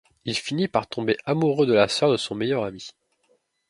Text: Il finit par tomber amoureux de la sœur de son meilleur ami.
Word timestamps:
Il 0.25 0.35
finit 0.35 0.67
par 0.67 0.87
tomber 0.89 1.15
amoureux 1.25 1.67
de 1.67 1.73
la 1.73 1.87
sœur 1.87 2.11
de 2.11 2.17
son 2.17 2.33
meilleur 2.33 2.63
ami. 2.63 2.89